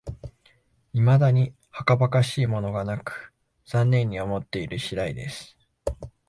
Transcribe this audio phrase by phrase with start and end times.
[0.93, 3.31] いまだにはかばかしいものがなく、
[3.67, 5.55] 残念に思っている次第です